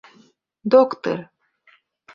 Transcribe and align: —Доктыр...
—Доктыр... 0.71 1.19